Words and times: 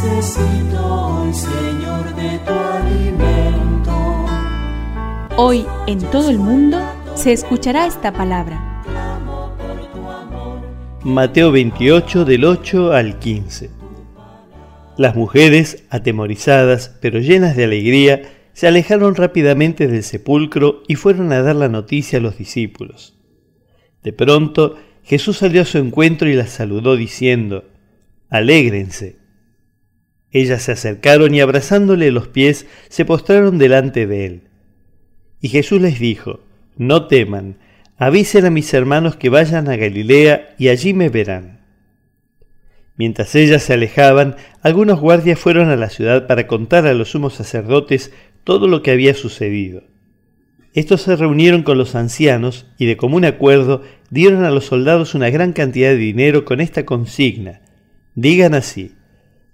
Necesito 0.00 0.86
hoy, 0.86 1.34
Señor, 1.34 2.14
de 2.14 2.38
tu 2.46 2.52
alimento. 2.52 4.26
Hoy 5.36 5.66
en 5.88 5.98
todo 5.98 6.30
el 6.30 6.38
mundo 6.38 6.78
se 7.16 7.32
escuchará 7.32 7.84
esta 7.84 8.12
palabra. 8.12 8.84
Mateo 11.02 11.50
28 11.50 12.24
del 12.24 12.44
8 12.44 12.92
al 12.92 13.18
15. 13.18 13.70
Las 14.96 15.16
mujeres, 15.16 15.82
atemorizadas 15.90 16.96
pero 17.00 17.18
llenas 17.18 17.56
de 17.56 17.64
alegría, 17.64 18.22
se 18.52 18.68
alejaron 18.68 19.16
rápidamente 19.16 19.88
del 19.88 20.04
sepulcro 20.04 20.84
y 20.86 20.94
fueron 20.94 21.32
a 21.32 21.42
dar 21.42 21.56
la 21.56 21.68
noticia 21.68 22.20
a 22.20 22.22
los 22.22 22.38
discípulos. 22.38 23.16
De 24.04 24.12
pronto 24.12 24.76
Jesús 25.02 25.38
salió 25.38 25.62
a 25.62 25.64
su 25.64 25.78
encuentro 25.78 26.28
y 26.28 26.34
las 26.34 26.50
saludó 26.50 26.94
diciendo, 26.94 27.64
Alégrense. 28.30 29.27
Ellas 30.30 30.62
se 30.62 30.72
acercaron 30.72 31.34
y 31.34 31.40
abrazándole 31.40 32.10
los 32.10 32.28
pies 32.28 32.66
se 32.88 33.04
postraron 33.04 33.58
delante 33.58 34.06
de 34.06 34.26
él. 34.26 34.42
Y 35.40 35.48
Jesús 35.48 35.80
les 35.80 35.98
dijo, 35.98 36.40
No 36.76 37.06
teman, 37.06 37.56
avisen 37.96 38.44
a 38.44 38.50
mis 38.50 38.72
hermanos 38.74 39.16
que 39.16 39.30
vayan 39.30 39.68
a 39.68 39.76
Galilea 39.76 40.54
y 40.58 40.68
allí 40.68 40.92
me 40.92 41.08
verán. 41.08 41.58
Mientras 42.96 43.34
ellas 43.36 43.62
se 43.62 43.74
alejaban, 43.74 44.36
algunos 44.60 45.00
guardias 45.00 45.38
fueron 45.38 45.70
a 45.70 45.76
la 45.76 45.88
ciudad 45.88 46.26
para 46.26 46.48
contar 46.48 46.86
a 46.86 46.94
los 46.94 47.10
sumos 47.10 47.34
sacerdotes 47.34 48.12
todo 48.42 48.66
lo 48.66 48.82
que 48.82 48.90
había 48.90 49.14
sucedido. 49.14 49.84
Estos 50.74 51.02
se 51.02 51.16
reunieron 51.16 51.62
con 51.62 51.78
los 51.78 51.94
ancianos 51.94 52.66
y 52.76 52.86
de 52.86 52.96
común 52.96 53.24
acuerdo 53.24 53.82
dieron 54.10 54.44
a 54.44 54.50
los 54.50 54.66
soldados 54.66 55.14
una 55.14 55.30
gran 55.30 55.52
cantidad 55.52 55.90
de 55.90 55.96
dinero 55.96 56.44
con 56.44 56.60
esta 56.60 56.84
consigna. 56.84 57.62
Digan 58.14 58.54
así, 58.54 58.92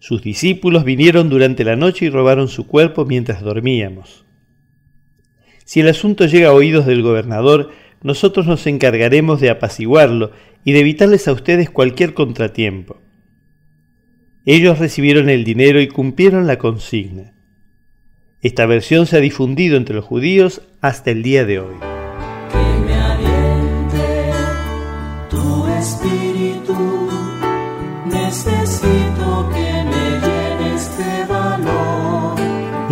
sus 0.05 0.21
discípulos 0.21 0.85
vinieron 0.85 1.31
durante 1.31 1.65
la 1.65 1.77
noche 1.77 2.05
y 2.05 2.11
robaron 2.11 2.49
su 2.49 2.67
cuerpo 2.67 3.07
mientras 3.07 3.41
dormíamos. 3.41 4.27
Si 5.65 5.81
el 5.81 5.89
asunto 5.89 6.27
llega 6.27 6.49
a 6.49 6.53
oídos 6.53 6.85
del 6.85 7.01
gobernador, 7.01 7.71
nosotros 8.03 8.47
nos 8.47 8.67
encargaremos 8.67 9.41
de 9.41 9.49
apaciguarlo 9.49 10.33
y 10.63 10.73
de 10.73 10.81
evitarles 10.81 11.27
a 11.27 11.33
ustedes 11.33 11.71
cualquier 11.71 12.13
contratiempo. 12.13 13.01
Ellos 14.45 14.79
recibieron 14.79 15.31
el 15.31 15.43
dinero 15.43 15.81
y 15.81 15.89
cumplieron 15.89 16.47
la 16.47 16.59
consigna. 16.59 17.33
Esta 18.43 18.67
versión 18.67 19.07
se 19.07 19.17
ha 19.17 19.21
difundido 19.21 19.79
entre 19.79 19.97
los 19.97 20.05
judíos 20.05 20.61
hasta 20.83 21.13
el 21.13 21.23
día 21.23 21.47
de 21.47 21.61
hoy. 21.61 21.77
Que 22.53 22.59
me 22.85 22.95
tu 25.31 25.67
espíritu. 25.69 26.34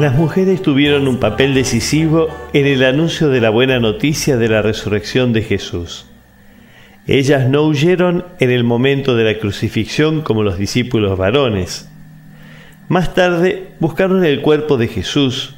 Las 0.03 0.17
mujeres 0.17 0.61
tuvieron 0.62 1.06
un 1.06 1.19
papel 1.19 1.55
decisivo 1.55 2.27
en 2.53 2.67
el 2.67 2.83
anuncio 2.83 3.28
de 3.28 3.41
la 3.41 3.50
buena 3.50 3.78
noticia 3.78 4.36
de 4.36 4.48
la 4.48 4.61
resurrección 4.61 5.33
de 5.33 5.42
Jesús. 5.42 6.07
Ellas 7.07 7.48
no 7.48 7.63
huyeron 7.63 8.27
en 8.41 8.51
el 8.51 8.64
momento 8.64 9.14
de 9.14 9.23
la 9.23 9.39
crucifixión 9.39 10.23
como 10.23 10.42
los 10.42 10.58
discípulos 10.58 11.17
varones. 11.17 11.89
Más 12.89 13.14
tarde 13.14 13.68
buscaron 13.79 14.24
el 14.24 14.41
cuerpo 14.41 14.77
de 14.77 14.89
Jesús, 14.89 15.55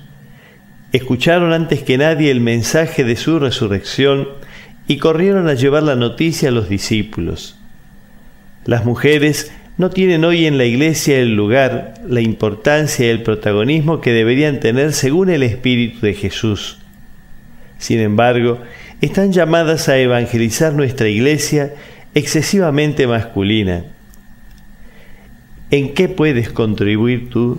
escucharon 0.93 1.55
antes 1.55 1.83
que 1.83 1.97
nadie 1.97 2.31
el 2.31 2.43
mensaje 2.43 3.03
de 3.03 3.17
su 3.17 3.39
resurrección 3.39 4.29
y 4.87 4.99
corrieron 4.99 5.49
a 5.49 5.55
llevar 5.55 5.85
la 5.85 5.97
noticia 5.97 6.51
a 6.51 6.53
los 6.53 6.69
discípulos. 6.69 7.59
Las 8.67 8.85
mujeres 8.85 9.55
no 9.77 9.91
tienen 9.91 10.25
hoy 10.25 10.47
en 10.47 10.57
la 10.57 10.65
iglesia 10.65 11.19
el 11.19 11.35
lugar, 11.35 11.95
la 12.07 12.21
importancia 12.21 13.07
y 13.07 13.09
el 13.09 13.23
protagonismo 13.23 14.01
que 14.01 14.13
deberían 14.13 14.61
tener 14.61 14.93
según 14.93 15.31
el 15.31 15.43
Espíritu 15.43 16.07
de 16.07 16.15
Jesús. 16.15 16.79
Sin 17.79 17.99
embargo, 17.99 18.61
están 19.01 19.33
llamadas 19.33 19.89
a 19.89 19.99
evangelizar 19.99 20.73
nuestra 20.73 21.09
iglesia 21.09 21.75
excesivamente 22.15 23.07
masculina. 23.07 23.85
¿En 25.71 25.93
qué 25.93 26.09
puedes 26.09 26.51
contribuir 26.51 27.31
tú? 27.31 27.59